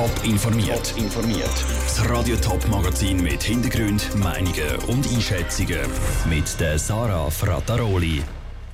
Top 0.00 0.24
informiert. 0.24 0.94
informiert. 0.96 1.64
Das 1.84 2.08
Radio 2.08 2.34
Top 2.36 2.66
Magazin 2.68 3.22
mit 3.22 3.42
Hintergrund, 3.42 4.08
Meinungen 4.16 4.76
und 4.88 5.06
Einschätzungen 5.12 5.76
mit 6.26 6.58
der 6.58 6.78
Sarah 6.78 7.28
Frataroli. 7.28 8.22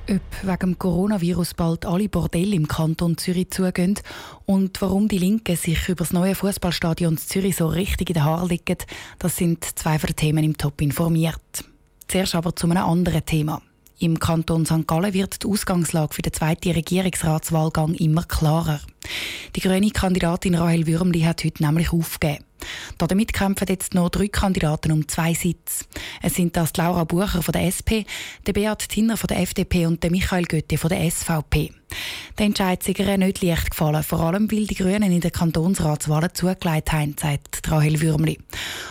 Ob 0.09 0.21
wegen 0.43 0.57
dem 0.57 0.79
Coronavirus 0.79 1.53
bald 1.55 1.85
alle 1.85 2.07
Bordelle 2.07 2.55
im 2.55 2.69
Kanton 2.69 3.17
Zürich 3.17 3.49
zugehen 3.49 3.99
und 4.45 4.81
warum 4.81 5.09
die 5.09 5.17
Linken 5.17 5.57
sich 5.57 5.89
über 5.89 6.05
das 6.05 6.13
neue 6.13 6.33
Fußballstadion 6.33 7.17
Zürich 7.17 7.57
so 7.57 7.67
richtig 7.67 8.11
in 8.11 8.13
den 8.13 8.23
Haaren 8.23 8.47
liegen, 8.47 8.77
das 9.19 9.35
sind 9.35 9.65
zwei 9.77 9.97
Themen 9.97 10.45
im 10.45 10.57
Top 10.57 10.81
informiert. 10.81 11.41
Zuerst 12.07 12.35
aber 12.35 12.55
zu 12.55 12.69
einem 12.69 12.85
anderen 12.85 13.25
Thema. 13.25 13.61
Im 13.99 14.19
Kanton 14.19 14.63
St. 14.63 14.85
Gallen 14.85 15.13
wird 15.13 15.43
die 15.43 15.47
Ausgangslage 15.47 16.13
für 16.13 16.21
den 16.21 16.31
zweiten 16.31 16.69
Regierungsratswahlgang 16.71 17.95
immer 17.95 18.23
klarer. 18.23 18.79
Die 19.55 19.59
grüne 19.59 19.89
Kandidatin 19.89 20.53
Rahel 20.53 20.85
Würmli 20.85 21.21
hat 21.21 21.43
heute 21.43 21.65
nämlich 21.65 21.91
aufgegeben. 21.91 22.43
Damit 22.99 23.33
kämpfen 23.33 23.67
jetzt 23.69 23.95
noch 23.95 24.09
drei 24.09 24.27
Kandidaten 24.27 24.91
um 24.91 25.07
zwei 25.07 25.33
Sitze. 25.33 25.85
Es 26.21 26.35
sind 26.35 26.55
das 26.55 26.75
Laura 26.77 27.05
Bucher 27.05 27.41
von 27.41 27.53
der 27.53 27.65
SP, 27.65 28.05
der 28.45 28.53
Beat 28.53 28.87
Tinner 28.89 29.17
von 29.17 29.27
der 29.29 29.39
FDP 29.39 29.87
und 29.87 30.03
der 30.03 30.11
Michael 30.11 30.45
Götte 30.45 30.77
von 30.77 30.89
der 30.89 31.09
SVP. 31.09 31.71
Der 32.37 32.45
Entscheid 32.45 32.87
ist 32.87 32.99
ihr 32.99 33.17
nicht 33.17 33.41
leicht 33.41 33.71
gefallen, 33.71 34.03
vor 34.03 34.19
allem 34.19 34.51
weil 34.51 34.67
die 34.67 34.75
Grünen 34.75 35.11
in 35.11 35.21
den 35.21 35.31
Kantonsratswahlen 35.31 36.35
zugelegt 36.35 36.91
haben, 36.91 37.15
sagt 37.19 37.61
Rahel 37.71 37.99
Würmli. 37.99 38.37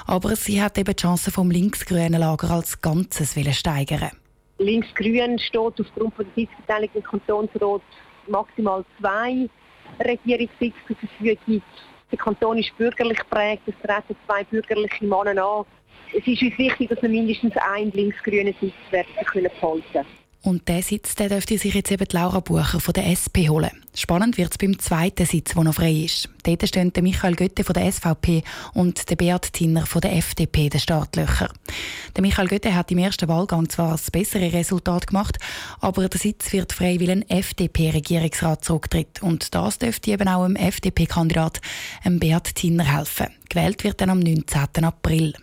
Aber 0.06 0.34
sie 0.34 0.60
hat 0.60 0.78
eben 0.78 0.96
die 0.96 1.00
Chance 1.00 1.30
vom 1.30 1.50
linksgrünen 1.50 2.20
Lager 2.20 2.50
als 2.50 2.80
Ganzes 2.80 3.34
steigern. 3.52 4.10
Links-Grün 4.58 5.38
steht 5.38 5.80
aufgrund 5.80 6.14
von 6.14 6.24
der 6.24 6.34
Sitzverteilung 6.34 6.90
im 6.94 7.02
Kantonsrat 7.02 7.82
maximal 8.26 8.84
zwei 8.98 9.48
Regierungssitze 10.00 10.78
zur 10.86 10.96
Verfügung. 10.96 11.62
Der 12.10 12.18
Kanton 12.18 12.58
ist 12.58 12.76
bürgerlich 12.78 13.18
geprägt, 13.18 13.62
es 13.66 13.74
treten 13.82 14.16
zwei 14.26 14.44
bürgerliche 14.44 15.04
Männer 15.04 15.44
an. 15.44 15.64
Es 16.16 16.26
ist 16.26 16.42
uns 16.42 16.58
wichtig, 16.58 16.88
dass 16.88 17.02
wir 17.02 17.08
mindestens 17.08 17.56
einen 17.56 17.90
linksgrünen 17.90 18.54
Sitz 18.60 18.74
behalten 18.90 19.24
können. 19.26 20.06
Und 20.46 20.68
der 20.68 20.80
Sitz 20.80 21.16
der 21.16 21.28
dürfte 21.28 21.58
sich 21.58 21.74
jetzt 21.74 21.90
eben 21.90 22.06
Laura 22.12 22.38
Bucher 22.38 22.78
von 22.78 22.94
der 22.94 23.08
SP 23.10 23.50
holen. 23.50 23.72
Spannend 23.96 24.38
wird 24.38 24.52
es 24.52 24.58
beim 24.58 24.78
zweiten 24.78 25.26
Sitz, 25.26 25.54
der 25.54 25.64
noch 25.64 25.74
frei 25.74 25.90
ist. 25.90 26.28
Dort 26.44 26.68
stehen 26.68 26.92
der 26.92 27.02
Michael 27.02 27.34
Götte 27.34 27.64
von 27.64 27.72
der 27.72 27.90
SVP 27.90 28.44
und 28.72 29.10
der 29.10 29.16
Beat 29.16 29.52
Tinner 29.52 29.86
von 29.86 30.02
der 30.02 30.14
FDP 30.14 30.68
den 30.68 30.78
Startlöcher. 30.78 31.50
Der 32.14 32.22
Michael 32.22 32.46
Götte 32.46 32.76
hat 32.76 32.92
im 32.92 32.98
ersten 32.98 33.26
Wahlgang 33.26 33.68
zwar 33.68 33.90
das 33.90 34.12
bessere 34.12 34.52
Resultat 34.52 35.08
gemacht, 35.08 35.36
aber 35.80 36.08
der 36.08 36.20
Sitz 36.20 36.52
wird 36.52 36.72
frei, 36.72 37.00
weil 37.00 37.10
ein 37.10 37.28
FDP-Regierungsrat 37.28 38.64
zurücktritt. 38.64 39.24
Und 39.24 39.52
das 39.52 39.80
dürfte 39.80 40.12
eben 40.12 40.28
auch 40.28 40.46
dem 40.46 40.54
FDP-Kandidat 40.54 41.60
Beat 42.04 42.54
Tinner 42.54 42.84
helfen. 42.84 43.34
Gewählt 43.48 43.82
wird 43.82 44.00
dann 44.00 44.10
am 44.10 44.20
19. 44.20 44.84
April. 44.84 45.34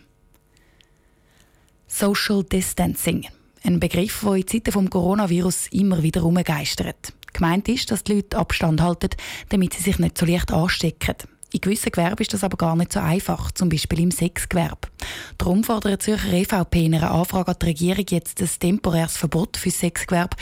Social 1.88 2.46
Distancing. 2.46 3.28
Ein 3.66 3.80
Begriff, 3.80 4.20
der 4.26 4.34
in 4.34 4.46
Zeiten 4.46 4.82
des 4.82 4.90
Coronavirus 4.90 5.68
immer 5.72 6.04
wieder 6.04 6.20
herumgeistert. 6.20 7.14
Gemeint 7.32 7.70
ist, 7.70 7.90
dass 7.90 8.04
die 8.04 8.16
Leute 8.16 8.38
Abstand 8.38 8.82
halten, 8.82 9.12
damit 9.50 9.74
sie 9.74 9.84
sich 9.84 10.00
nicht 10.00 10.18
so 10.18 10.26
leicht 10.26 10.52
anstecken. 10.52 11.16
In 11.54 11.62
gewissen 11.62 11.92
Gewerben 11.92 12.22
ist 12.22 12.34
das 12.34 12.44
aber 12.44 12.58
gar 12.58 12.76
nicht 12.76 12.92
so 12.92 13.00
einfach, 13.00 13.54
zum 13.54 13.70
Beispiel 13.70 14.02
im 14.02 14.12
Sexgewerbe. 14.12 14.90
Darum 15.38 15.64
fordert 15.64 16.02
die 16.02 16.06
Zürcher 16.06 16.34
EVP 16.34 16.86
in 16.86 16.96
einer 16.96 17.12
Anfrage 17.12 17.52
an 17.52 17.58
die 17.62 17.66
Regierung 17.68 18.06
jetzt 18.10 18.42
ein 18.42 18.50
temporäres 18.60 19.16
Verbot 19.16 19.56
für 19.56 19.72
Sexgewerbe, 19.72 20.36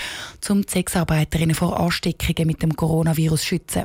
um 0.50 0.64
die 0.64 0.72
Sexarbeiterinnen 0.72 1.54
vor 1.54 1.80
Ansteckungen 1.80 2.48
mit 2.48 2.64
dem 2.64 2.76
Coronavirus 2.76 3.42
zu 3.42 3.48
schützen. 3.48 3.84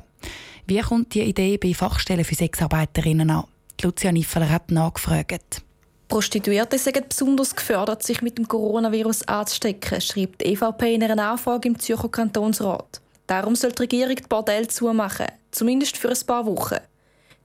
Wie 0.67 0.81
kommt 0.81 1.13
die 1.13 1.23
Idee 1.23 1.59
bei 1.59 1.75
Fachstellen 1.75 2.25
für 2.25 2.35
Sexarbeiterinnen 2.35 3.29
an? 3.29 3.45
Lucia 3.83 4.13
Niffeler 4.13 4.49
hat 4.49 4.71
nachgefragt. 4.71 5.66
Prostituierte 6.09 6.79
sind 6.79 7.09
besonders 7.09 7.55
gefördert, 7.55 8.03
sich 8.03 8.23
mit 8.23 8.39
dem 8.39 8.47
Coronavirus 8.47 9.27
anzustecken, 9.27 10.01
schreibt 10.01 10.41
die 10.41 10.53
EVP 10.53 10.95
in 10.95 11.03
einer 11.03 11.31
Anfrage 11.31 11.69
im 11.69 11.79
Zürcher 11.79 12.09
Kantonsrat. 12.09 13.01
Darum 13.27 13.57
soll 13.57 13.73
die 13.73 13.83
Regierung 13.83 14.15
die 14.15 14.23
Bordelle 14.29 14.69
zumachen, 14.69 15.27
zumindest 15.51 15.97
für 15.97 16.09
ein 16.09 16.27
paar 16.27 16.47
Wochen. 16.47 16.77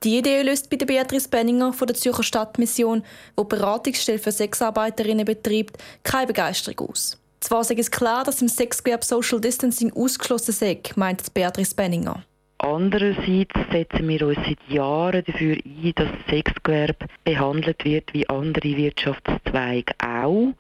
Die 0.03 0.17
Idee 0.17 0.41
löst 0.43 0.69
bei 0.69 0.77
Beatrice 0.77 1.27
Benninger 1.27 1.73
von 1.73 1.87
der 1.87 1.95
Zürcher 1.95 2.23
Stadtmission, 2.23 3.03
die 3.39 3.43
Beratungsstelle 3.43 4.19
für 4.19 4.31
Sexarbeiterinnen 4.31 5.25
betreibt, 5.25 5.77
keine 6.03 6.27
Begeisterung 6.27 6.89
aus. 6.89 7.17
Zwar 7.39 7.61
ist 7.61 7.71
es 7.71 7.89
klar, 7.89 8.23
dass 8.23 8.41
im 8.41 8.47
Sexgewerbe 8.47 9.05
Social 9.05 9.41
Distancing 9.41 9.91
ausgeschlossen 9.93 10.53
sei, 10.53 10.81
meint 10.95 11.33
Beatrice 11.33 11.73
Benninger. 11.73 12.23
Andererseits 12.63 13.55
setzen 13.71 14.07
wir 14.07 14.27
uns 14.27 14.37
seit 14.45 14.59
Jahren 14.69 15.23
dafür 15.25 15.55
ein, 15.65 15.93
dass 15.95 16.07
das 16.09 16.29
Sexgewerbe 16.29 17.07
behandelt 17.23 17.83
wird 17.83 18.13
wie 18.13 18.29
andere 18.29 18.77
Wirtschaftszweige 18.77 19.95
auch. 19.97 20.53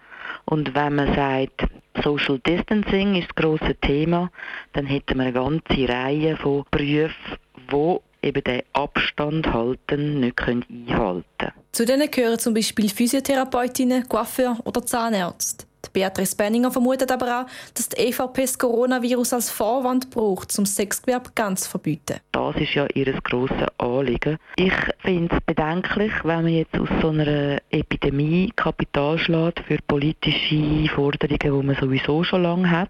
Und 0.45 0.73
wenn 0.73 0.95
man 0.95 1.13
sagt, 1.13 1.65
Social 2.03 2.39
Distancing 2.39 3.17
ist 3.17 3.27
das 3.27 3.35
grosse 3.35 3.75
Thema, 3.75 4.31
dann 4.73 4.87
hätten 4.87 5.19
wir 5.19 5.25
eine 5.25 5.33
ganze 5.33 5.87
Reihe 5.87 6.37
von 6.37 6.65
Berufen, 6.71 7.37
wo 7.69 8.01
eben 8.23 8.43
den 8.45 8.63
Abstand 8.73 9.53
halten 9.53 10.21
nicht 10.21 10.41
einhalten 10.41 11.23
können. 11.37 11.53
Zu 11.71 11.85
denen 11.85 12.09
gehören 12.09 12.39
zum 12.39 12.55
Beispiel 12.55 12.89
Physiotherapeutinnen, 12.89 14.09
Coiffeur 14.09 14.57
oder 14.63 14.83
Zahnärzte. 14.83 15.67
Beatrice 15.89 16.35
Benninger 16.35 16.71
vermutet 16.71 17.11
aber 17.11 17.41
auch, 17.41 17.45
dass 17.73 17.89
die 17.89 17.97
EVP 17.97 18.41
das 18.41 18.57
Coronavirus 18.57 19.33
als 19.33 19.49
Vorwand 19.49 20.09
braucht, 20.09 20.57
um 20.57 20.65
Sexgewerbe 20.65 21.31
ganz 21.35 21.61
zu 21.61 21.71
verbieten. 21.71 22.17
Das 22.31 22.55
ist 22.55 22.73
ja 22.73 22.87
ihr 22.93 23.11
grosses 23.23 23.67
Anliegen. 23.77 24.37
Ich 24.55 24.73
finde 24.99 25.35
es 25.35 25.41
bedenklich, 25.45 26.11
wenn 26.23 26.43
man 26.43 26.53
jetzt 26.53 26.77
aus 26.77 26.89
so 27.01 27.09
einer 27.09 27.57
Epidemie 27.69 28.51
Kapital 28.55 29.17
schlägt 29.17 29.61
für 29.61 29.77
politische 29.87 30.89
Forderungen, 30.93 31.39
die 31.39 31.67
man 31.67 31.75
sowieso 31.79 32.23
schon 32.23 32.43
lange 32.43 32.69
hat. 32.69 32.89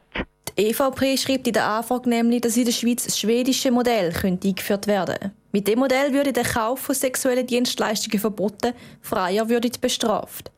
Die 0.58 0.68
EVP 0.68 1.18
schreibt 1.18 1.48
in 1.48 1.54
der 1.54 1.66
Anfrage 1.66 2.10
nämlich, 2.10 2.42
dass 2.42 2.58
in 2.58 2.66
der 2.66 2.72
Schweiz 2.72 3.06
das 3.06 3.18
schwedische 3.18 3.72
Modell 3.72 4.14
eingeführt 4.24 4.86
werden 4.86 5.16
könnte. 5.16 5.32
Mit 5.54 5.68
dem 5.68 5.80
Modell 5.80 6.14
würde 6.14 6.34
der 6.34 6.44
Kauf 6.44 6.80
von 6.80 6.96
sexuellen 6.96 7.48
Dienstleistungen 7.48 8.20
verboten, 8.20 8.74
freier 9.02 9.50
würde 9.50 9.70
bestraft. 9.80 10.52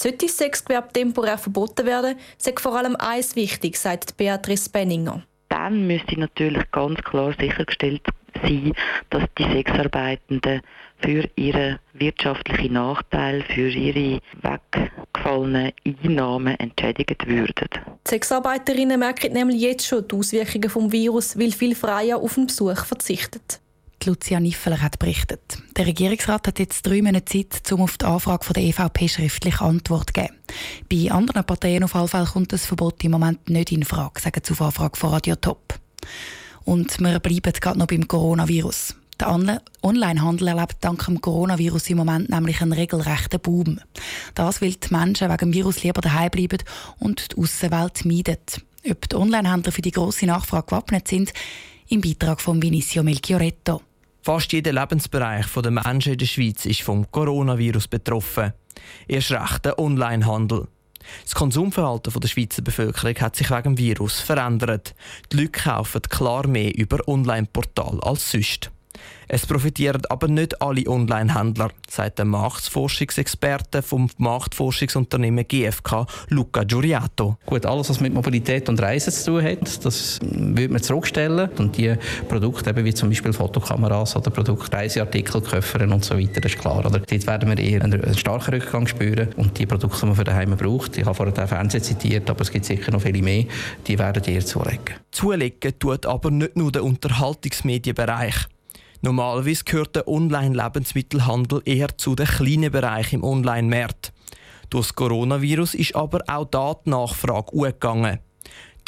Sollte 0.00 0.28
Sexgewerbe 0.28 0.92
temporär 0.92 1.38
verboten 1.38 1.84
werden, 1.84 2.14
sagt 2.36 2.60
vor 2.60 2.76
allem 2.76 2.94
eins 2.94 3.34
wichtig, 3.34 3.76
sagt 3.76 4.16
Beatrice 4.16 4.70
Benninger. 4.70 5.24
Dann 5.48 5.88
müsste 5.88 6.20
natürlich 6.20 6.70
ganz 6.70 7.02
klar 7.02 7.34
sichergestellt 7.36 8.02
sein, 8.40 8.74
dass 9.10 9.24
die 9.36 9.42
Sexarbeitenden 9.42 10.60
für 11.00 11.28
ihren 11.34 11.80
wirtschaftlichen 11.94 12.74
Nachteil, 12.74 13.42
für 13.42 13.70
ihre 13.70 14.20
weggefallenen 14.40 15.72
Einnahmen 15.84 16.54
entschädigt 16.60 17.26
würden. 17.26 17.68
Die 18.06 18.10
Sexarbeiterinnen 18.10 19.00
merken 19.00 19.32
nämlich 19.32 19.60
jetzt 19.60 19.88
schon 19.88 20.06
die 20.06 20.14
Auswirkungen 20.14 20.90
des 20.90 20.92
Virus, 20.92 21.36
weil 21.36 21.50
viel 21.50 21.74
Freier 21.74 22.18
auf 22.18 22.34
den 22.34 22.46
Besuch 22.46 22.84
verzichten. 22.84 23.40
Lucia 24.06 24.40
Niffeler 24.40 24.80
hat 24.80 24.98
berichtet. 24.98 25.58
Der 25.76 25.86
Regierungsrat 25.86 26.46
hat 26.46 26.58
jetzt 26.58 26.86
drei 26.86 27.02
Monate 27.02 27.24
Zeit, 27.24 27.72
um 27.72 27.82
auf 27.82 27.98
die 27.98 28.06
Anfrage 28.06 28.52
der 28.52 28.62
EVP 28.62 29.08
schriftlich 29.08 29.60
Antwort 29.60 30.10
zu 30.14 30.20
geben. 30.20 30.34
Bei 30.88 31.10
anderen 31.10 31.44
Parteien 31.44 31.84
auf 31.84 31.94
jeden 31.94 32.08
Fall 32.08 32.26
kommt 32.26 32.52
das 32.52 32.66
Verbot 32.66 33.02
im 33.04 33.12
Moment 33.12 33.48
nicht 33.50 33.72
in 33.72 33.84
Frage, 33.84 34.20
sagen 34.20 34.40
sie 34.44 34.52
auf 34.52 34.60
Anfrage 34.60 34.98
von 34.98 35.10
Radio 35.10 35.36
Top. 35.36 35.78
Und 36.64 37.00
wir 37.00 37.18
bleiben 37.18 37.52
gerade 37.52 37.78
noch 37.78 37.86
beim 37.86 38.06
Coronavirus. 38.06 38.94
Der 39.20 39.34
Onlinehandel 39.82 40.48
erlebt 40.48 40.76
dank 40.80 41.04
dem 41.06 41.20
Coronavirus 41.20 41.90
im 41.90 41.96
Moment 41.96 42.30
nämlich 42.30 42.60
einen 42.60 42.72
regelrechten 42.72 43.40
Boom. 43.40 43.80
Das, 44.34 44.62
weil 44.62 44.74
die 44.74 44.94
Menschen 44.94 45.28
wegen 45.28 45.38
dem 45.38 45.52
Virus 45.54 45.82
lieber 45.82 46.00
daheim 46.00 46.30
bleiben 46.30 46.62
und 47.00 47.32
die 47.32 47.42
Außenwelt 47.42 48.04
meiden. 48.04 48.36
Ob 48.88 49.08
die 49.08 49.16
Onlinehändler 49.16 49.72
für 49.72 49.82
die 49.82 49.90
grosse 49.90 50.26
Nachfrage 50.26 50.66
gewappnet 50.66 51.08
sind, 51.08 51.32
im 51.88 52.00
Beitrag 52.00 52.40
von 52.40 52.62
Vinicio 52.62 53.02
Melchioretto. 53.02 53.82
Fast 54.28 54.52
jeder 54.52 54.74
Lebensbereich 54.74 55.46
der 55.54 55.70
Menschen 55.70 56.12
in 56.12 56.18
der 56.18 56.26
Schweiz 56.26 56.66
ist 56.66 56.82
vom 56.82 57.10
Coronavirus 57.10 57.88
betroffen. 57.88 58.52
Erst 59.06 59.32
recht 59.32 59.64
der 59.64 59.78
Onlinehandel. 59.78 60.68
Das 61.24 61.34
Konsumverhalten 61.34 62.12
der 62.12 62.28
Schweizer 62.28 62.60
Bevölkerung 62.60 63.14
hat 63.22 63.36
sich 63.36 63.50
wegen 63.50 63.74
dem 63.74 63.78
Virus 63.78 64.20
verändert. 64.20 64.94
Die 65.32 65.38
Leute 65.38 65.52
kaufen 65.52 66.02
klar 66.02 66.46
mehr 66.46 66.76
über 66.76 67.08
Online-Portal 67.08 68.00
als 68.02 68.30
sonst. 68.30 68.70
Es 69.30 69.44
profitieren 69.44 70.00
aber 70.08 70.26
nicht 70.26 70.60
alle 70.62 70.86
Online-Händler, 70.86 71.68
sagt 71.88 72.18
der 72.18 72.24
Marktforschungsexperte 72.24 73.82
vom 73.82 74.08
Marktforschungsunternehmen 74.16 75.46
GfK, 75.46 76.06
Luca 76.30 76.64
Giuriato. 76.64 77.36
Gut, 77.44 77.66
alles, 77.66 77.90
was 77.90 78.00
mit 78.00 78.14
Mobilität 78.14 78.70
und 78.70 78.80
Reisen 78.80 79.12
zu 79.12 79.32
tun 79.32 79.44
hat, 79.44 79.84
das 79.84 80.18
würde 80.22 80.72
man 80.72 80.82
zurückstellen. 80.82 81.50
Und 81.58 81.76
die 81.76 81.94
Produkte, 82.26 82.70
eben 82.70 82.86
wie 82.86 82.94
zum 82.94 83.10
Beispiel 83.10 83.34
Fotokameras 83.34 84.16
oder 84.16 84.30
Produkte, 84.30 84.74
Reiseartikel, 84.74 85.42
Koffer 85.42 85.82
und 85.82 86.04
so 86.04 86.18
weiter, 86.18 86.40
das 86.40 86.52
ist 86.52 86.60
klar. 86.60 86.78
Oder? 86.78 87.00
Dort 87.00 87.26
werden 87.26 87.50
wir 87.50 87.58
eher 87.58 87.84
einen 87.84 88.16
starken 88.16 88.54
Rückgang 88.54 88.86
spüren. 88.86 89.28
Und 89.36 89.58
die 89.58 89.66
Produkte, 89.66 90.00
die 90.00 90.06
man 90.06 90.16
für 90.16 90.24
daheim 90.24 90.56
braucht, 90.56 90.96
ich 90.96 91.04
habe 91.04 91.14
vorhin 91.14 91.34
den 91.34 91.46
Fernsehen 91.46 91.82
zitiert, 91.82 92.30
aber 92.30 92.40
es 92.40 92.50
gibt 92.50 92.64
sicher 92.64 92.90
noch 92.92 93.02
viele 93.02 93.20
mehr, 93.20 93.44
die 93.86 93.98
werden 93.98 94.24
eher 94.24 94.44
zulegen. 94.44 94.96
Zulegen 95.10 95.78
tut 95.78 96.06
aber 96.06 96.30
nicht 96.30 96.56
nur 96.56 96.72
der 96.72 96.82
Unterhaltungsmedienbereich. 96.82 98.46
Normalerweise 99.00 99.64
gehört 99.64 99.94
der 99.94 100.08
Online-Lebensmittelhandel 100.08 101.62
eher 101.64 101.96
zu 101.96 102.16
den 102.16 102.26
kleinen 102.26 102.72
Bereichen 102.72 103.16
im 103.16 103.24
Online-Markt. 103.24 104.12
Durch 104.70 104.88
das 104.88 104.94
Coronavirus 104.96 105.74
ist 105.74 105.94
aber 105.94 106.20
auch 106.26 106.50
die 106.84 106.90
Nachfrage 106.90 107.52
hochgegangen. 107.52 108.18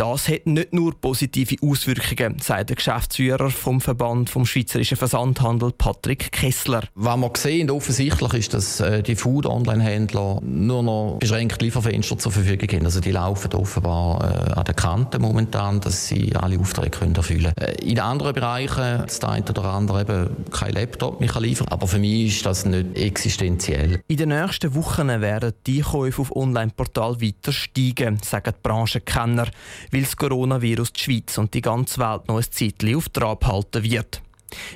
Das 0.01 0.31
hat 0.31 0.47
nicht 0.47 0.73
nur 0.73 0.99
positive 0.99 1.57
Auswirkungen, 1.61 2.39
sagt 2.39 2.71
der 2.71 2.77
Geschäftsführer 2.77 3.51
vom 3.51 3.83
Verband 3.83 4.31
vom 4.31 4.47
Schweizerischen 4.47 4.97
Versandhandel 4.97 5.73
Patrick 5.73 6.33
Kessler. 6.33 6.85
Was 6.95 7.19
wir 7.19 7.31
sehen, 7.37 7.71
offensichtlich 7.71 8.33
ist, 8.33 8.55
dass 8.55 8.81
äh, 8.81 9.03
die 9.03 9.15
Food-Online-Händler 9.15 10.41
nur 10.43 10.83
noch 10.83 11.19
beschränkt 11.21 11.61
Lieferfenster 11.61 12.17
zur 12.17 12.33
Verfügung 12.33 12.67
haben. 12.71 12.87
Also 12.87 13.01
die 13.01 13.11
laufen 13.11 13.53
offenbar 13.53 14.23
äh, 14.23 14.53
an 14.53 14.65
der 14.65 14.73
Kante 14.73 15.19
momentan, 15.19 15.83
dass 15.83 16.09
sie 16.09 16.35
alle 16.35 16.59
Aufträge 16.59 16.99
können 16.99 17.15
erfüllen 17.15 17.53
können. 17.55 17.75
Äh, 17.77 17.85
in 17.85 18.01
anderen 18.01 18.33
Bereichen, 18.33 19.03
das 19.03 19.23
eine 19.23 19.45
oder 19.51 19.65
andere 19.65 20.01
eben 20.01 20.31
kein 20.51 20.73
Laptop 20.73 21.21
mehr 21.21 21.39
liefern 21.41 21.69
aber 21.69 21.87
für 21.87 21.99
mich 21.99 22.37
ist 22.37 22.47
das 22.47 22.65
nicht 22.65 22.97
existenziell. 22.97 24.01
In 24.09 24.17
den 24.17 24.31
nächsten 24.31 24.75
Wochen 24.75 25.09
werden 25.09 25.53
die 25.67 25.81
Käufe 25.83 26.23
auf 26.23 26.35
Online-Portal 26.35 27.21
weiter 27.21 27.53
steigen, 27.53 28.19
sagen 28.23 28.55
die 28.57 28.61
Branchenkenner 28.63 29.49
weil 29.91 30.03
das 30.03 30.17
Coronavirus 30.17 30.93
die 30.93 31.01
Schweiz 31.01 31.39
und 31.39 31.55
die 31.55 31.63
ganze 31.63 31.99
Welt 31.99 32.29
noch 32.29 32.37
ein 32.37 32.51
Zeitchen 32.51 32.97
auf 32.97 33.09
Trab 33.09 33.47
halten 33.47 33.83
wird. 33.83 34.23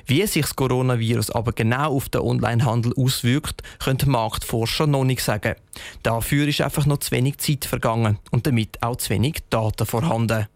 Wie 0.05 0.25
sich 0.25 0.43
das 0.43 0.55
Coronavirus 0.55 1.31
aber 1.31 1.51
genau 1.51 1.95
auf 1.95 2.09
den 2.09 2.21
Onlinehandel 2.21 2.93
auswirkt, 2.95 3.61
können 3.83 3.99
Marktforscher 4.05 4.87
noch 4.87 5.03
nicht 5.03 5.21
sagen. 5.21 5.55
Dafür 6.03 6.47
ist 6.47 6.61
einfach 6.61 6.85
noch 6.85 6.99
zu 6.99 7.11
wenig 7.11 7.37
Zeit 7.37 7.65
vergangen 7.65 8.19
und 8.31 8.47
damit 8.47 8.81
auch 8.81 8.95
zu 8.95 9.09
wenig 9.09 9.39
Daten 9.49 9.85
vorhanden. 9.85 10.47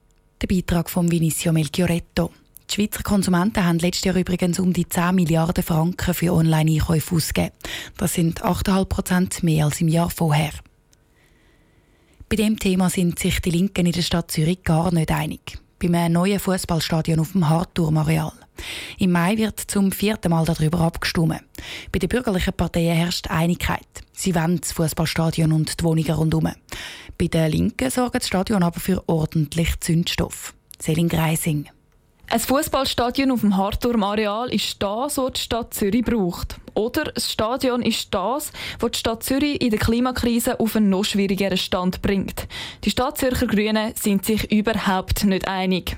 Der 0.41 0.47
Beitrag 0.47 0.89
von 0.89 1.11
Vinicio 1.11 1.51
Melchioretto. 1.51 2.31
Die 2.69 2.75
Schweizer 2.75 3.03
Konsumenten 3.03 3.65
haben 3.65 3.79
letztes 3.79 4.05
Jahr 4.05 4.15
übrigens 4.15 4.59
um 4.59 4.71
die 4.73 4.87
10 4.87 5.15
Milliarden 5.15 5.63
Franken 5.63 6.13
für 6.13 6.33
Online-Einkäufe 6.33 7.15
ausgegeben. 7.15 7.55
Das 7.97 8.13
sind 8.13 8.43
8,5 8.43 8.85
Prozent 8.85 9.43
mehr 9.43 9.65
als 9.65 9.81
im 9.81 9.87
Jahr 9.87 10.09
vorher. 10.09 10.51
Bei 12.29 12.35
dem 12.35 12.59
Thema 12.59 12.91
sind 12.91 13.17
sich 13.17 13.41
die 13.41 13.49
Linken 13.49 13.87
in 13.87 13.91
der 13.91 14.03
Stadt 14.03 14.29
Zürich 14.29 14.63
gar 14.63 14.93
nicht 14.93 15.09
einig. 15.09 15.57
Beim 15.79 16.11
neuen 16.11 16.39
Fußballstadion 16.39 17.19
auf 17.19 17.31
dem 17.31 17.49
Hartturmareal. 17.49 18.33
Im 18.99 19.13
Mai 19.13 19.35
wird 19.35 19.59
zum 19.59 19.91
vierten 19.91 20.29
Mal 20.29 20.45
darüber 20.45 20.81
abgestimmt. 20.81 21.41
Bei 21.91 21.97
den 21.97 22.07
bürgerlichen 22.07 22.53
Parteien 22.53 22.95
herrscht 22.95 23.31
Einigkeit. 23.31 23.87
Sie 24.13 24.35
wollen 24.35 24.61
das 24.61 24.73
Fußballstadion 24.73 25.51
und 25.51 25.79
die 25.79 25.83
Wohnungen 25.83 26.11
rundherum. 26.11 26.51
Bei 27.17 27.25
den 27.25 27.49
Linken 27.49 27.89
sorgt 27.89 28.17
das 28.17 28.27
Stadion 28.27 28.61
aber 28.61 28.79
für 28.79 29.01
ordentlich 29.09 29.79
Zündstoff. 29.79 30.53
Selin 30.79 31.09
Greising. 31.09 31.67
Ein 32.31 32.39
Fußballstadion 32.39 33.31
auf 33.31 33.41
dem 33.41 33.57
Hartturm-Areal 33.57 34.53
ist 34.53 34.75
das, 34.83 35.17
was 35.17 35.33
die 35.33 35.41
Stadt 35.41 35.73
Zürich 35.73 36.05
braucht. 36.05 36.57
Oder 36.75 37.05
das 37.05 37.31
Stadion 37.31 37.81
ist 37.81 38.13
das, 38.13 38.51
was 38.79 38.91
die 38.91 38.99
Stadt 38.99 39.23
Zürich 39.23 39.59
in 39.59 39.71
der 39.71 39.79
Klimakrise 39.79 40.59
auf 40.59 40.75
einen 40.75 40.91
noch 40.91 41.05
schwierigeren 41.05 41.57
Stand 41.57 42.03
bringt. 42.03 42.47
Die 42.83 42.91
Stadt 42.91 43.17
Zürcher 43.17 43.47
Grünen 43.47 43.95
sind 43.95 44.25
sich 44.25 44.51
überhaupt 44.51 45.23
nicht 45.23 45.47
einig. 45.47 45.97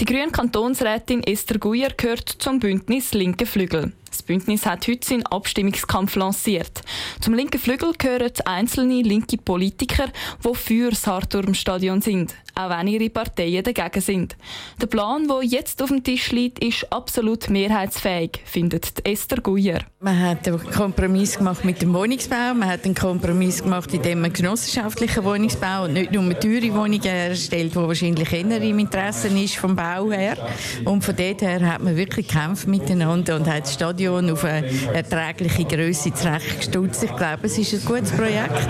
Die 0.00 0.06
grüne 0.06 0.32
Kantonsrätin 0.32 1.22
Esther 1.22 1.58
Guyer 1.58 1.90
gehört 1.94 2.30
zum 2.38 2.60
Bündnis 2.60 3.12
Linke 3.12 3.44
Flügel. 3.44 3.92
Das 4.10 4.22
Bündnis 4.22 4.66
hat 4.66 4.86
heute 4.88 5.06
seinen 5.06 5.26
Abstimmungskampf 5.26 6.16
lanciert. 6.16 6.82
Zum 7.20 7.34
linken 7.34 7.60
Flügel 7.60 7.92
gehören 7.96 8.32
einzelne 8.44 9.02
linke 9.02 9.36
Politiker, 9.36 10.06
die 10.44 10.54
für 10.54 10.90
das 10.90 11.06
Hartturmstadion 11.06 12.00
sind, 12.00 12.34
auch 12.54 12.70
wenn 12.70 12.86
ihre 12.86 13.10
Parteien 13.10 13.62
dagegen 13.62 14.00
sind. 14.00 14.36
Der 14.80 14.86
Plan, 14.86 15.28
der 15.28 15.42
jetzt 15.42 15.82
auf 15.82 15.90
dem 15.90 16.02
Tisch 16.02 16.32
liegt, 16.32 16.62
ist 16.64 16.90
absolut 16.92 17.50
mehrheitsfähig, 17.50 18.40
findet 18.44 19.06
Esther 19.06 19.40
Guyer. 19.40 19.80
Man 20.00 20.18
hat 20.20 20.46
einen 20.46 20.58
Kompromiss 20.70 21.36
gemacht 21.36 21.64
mit 21.64 21.82
dem 21.82 21.92
Wohnungsbau, 21.92 22.54
man 22.54 22.68
hat 22.68 22.84
einen 22.84 22.94
Kompromiss 22.94 23.62
gemacht, 23.62 23.92
indem 23.92 24.22
man 24.22 24.32
genossenschaftlichen 24.32 25.24
Wohnungsbau 25.24 25.84
und 25.84 25.94
nicht 25.94 26.12
nur 26.12 26.38
teure 26.38 26.72
Wohnungen 26.74 27.04
erstellt, 27.04 27.72
die 27.72 27.76
wahrscheinlich 27.76 28.32
eher 28.32 28.62
im 28.62 28.78
Interesse 28.78 29.28
ist 29.28 29.56
vom 29.56 29.74
Bau 29.74 30.10
her. 30.10 30.36
Und 30.84 31.04
von 31.04 31.16
dort 31.16 31.42
her 31.42 31.60
hat 31.72 31.82
man 31.82 31.96
wirklich 31.96 32.28
gekämpft 32.28 32.66
miteinander 32.66 33.36
und 33.36 33.46
hat 33.46 33.64
das 33.64 33.74
Stadion 33.74 33.97
Stadion 33.98 34.30
auf 34.30 34.44
eine 34.44 34.64
erträgliche 34.94 35.64
Größe 35.64 36.14
zurechtgestutzt. 36.14 37.02
Ich 37.02 37.16
glaube, 37.16 37.46
es 37.46 37.58
ist 37.58 37.74
ein 37.74 37.84
gutes 37.84 38.12
Projekt. 38.12 38.68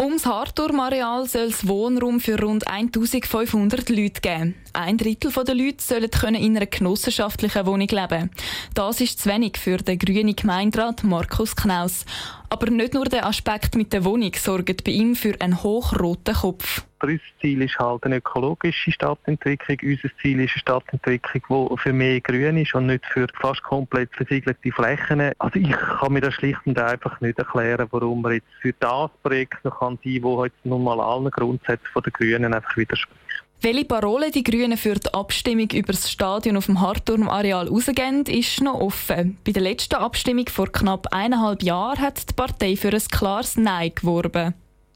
Ums 0.00 0.26
Hartturm-Areal 0.26 1.28
soll 1.28 1.42
es 1.42 1.68
Wohnraum 1.68 2.18
für 2.18 2.40
rund 2.42 2.66
1500 2.66 3.88
Leute 3.88 4.20
geben. 4.20 4.56
Ein 4.72 4.98
Drittel 4.98 5.30
der 5.30 5.54
Leute 5.54 5.76
sollen 5.80 6.34
in 6.34 6.56
einer 6.56 6.66
genossenschaftlichen 6.66 7.64
Wohnung 7.66 7.86
leben 7.86 8.30
Das 8.74 9.00
ist 9.00 9.20
zu 9.20 9.28
wenig 9.28 9.58
für 9.58 9.76
den 9.76 9.96
grünen 9.96 10.34
Gemeinderat 10.34 11.04
Markus 11.04 11.54
Knaus. 11.54 12.04
Aber 12.50 12.70
nicht 12.70 12.94
nur 12.94 13.06
der 13.06 13.26
Aspekt 13.26 13.74
mit 13.74 13.92
der 13.92 14.04
Wohnung 14.04 14.32
sorgt 14.36 14.84
bei 14.84 14.92
ihm 14.92 15.16
für 15.16 15.34
einen 15.40 15.62
hochroten 15.62 16.34
Kopf. 16.34 16.84
Unser 17.02 17.18
Ziel 17.40 17.62
ist 17.62 17.78
halt 17.78 18.04
eine 18.04 18.16
ökologische 18.16 18.92
Stadtentwicklung. 18.92 19.76
Unser 19.82 20.08
Ziel 20.22 20.40
ist 20.40 20.52
eine 20.52 20.60
Stadtentwicklung, 20.60 21.68
die 21.70 21.78
für 21.82 21.92
mehr 21.92 22.20
Grün 22.20 22.56
ist 22.56 22.74
und 22.74 22.86
nicht 22.86 23.04
für 23.06 23.26
fast 23.40 23.62
komplett 23.62 24.10
versiegelte 24.14 24.72
Flächen. 24.72 25.32
Also 25.38 25.58
ich 25.58 25.70
kann 25.70 26.12
mir 26.12 26.20
das 26.20 26.34
schlicht 26.34 26.60
und 26.64 26.78
einfach 26.78 27.20
nicht 27.20 27.38
erklären, 27.38 27.88
warum 27.90 28.22
man 28.22 28.34
jetzt 28.34 28.46
für 28.60 28.72
das 28.80 29.10
Projekt 29.22 29.62
noch 29.64 29.80
kann 29.80 29.98
sein, 30.02 30.22
wo 30.22 30.38
heute 30.38 30.54
nun 30.64 30.84
mal 30.84 31.00
allen 31.00 31.30
Grundsätzen 31.30 32.02
der 32.02 32.12
Grünen 32.12 32.54
einfach 32.54 32.76
widerspricht. 32.76 33.33
Welche 33.64 33.86
Parole 33.86 34.30
die 34.30 34.44
Grünen 34.44 34.76
für 34.76 34.96
die 34.96 35.14
Abstimmung 35.14 35.70
über 35.70 35.94
das 35.94 36.10
Stadion 36.10 36.58
auf 36.58 36.66
dem 36.66 36.82
Hartturm-Areal 36.82 37.68
rausgeben, 37.68 38.26
ist 38.26 38.60
noch 38.60 38.78
offen. 38.78 39.38
Bei 39.42 39.52
der 39.52 39.62
letzten 39.62 39.94
Abstimmung 39.94 40.46
vor 40.50 40.70
knapp 40.70 41.06
eineinhalb 41.14 41.62
Jahren 41.62 41.98
hat 41.98 42.28
die 42.28 42.34
Partei 42.34 42.76
für 42.76 42.92
ein 42.92 43.02
klares 43.10 43.56
Nein 43.56 43.92
geworben. 43.94 44.52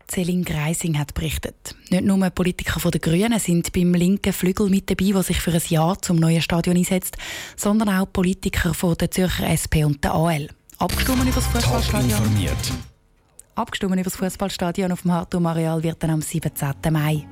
Celine 0.07 0.45
Greising 0.45 0.99
hat 0.99 1.15
berichtet. 1.15 1.75
Nicht 1.89 2.05
nur 2.05 2.19
Politiker 2.29 2.91
der 2.91 3.01
Grünen 3.01 3.39
sind 3.39 3.73
beim 3.73 3.95
linken 3.95 4.35
Flügel 4.35 4.69
mit 4.69 4.91
dabei, 4.91 5.13
der 5.13 5.23
sich 5.23 5.41
für 5.41 5.53
ein 5.53 5.63
Jahr 5.69 6.03
zum 6.03 6.19
neuen 6.19 6.43
Stadion 6.43 6.77
einsetzt, 6.77 7.17
sondern 7.57 7.89
auch 7.89 8.13
Politiker 8.13 8.73
der 9.01 9.11
Zürcher 9.11 9.49
SP 9.49 9.85
und 9.87 10.05
der 10.05 10.13
AL. 10.13 10.49
Abgestimmt 10.77 11.23
über 11.23 11.33
das 11.33 11.47
Fußballstadion. 11.47 12.21
Abgestimmt 13.55 13.95
über 13.95 14.03
das 14.03 14.17
Fußballstadion 14.17 14.93
auf 14.93 15.01
dem 15.01 15.13
Hartum 15.13 15.47
Areal 15.47 15.83
wird 15.83 16.03
dann 16.03 16.11
am 16.11 16.21
17. 16.21 16.53
Mai. 16.91 17.25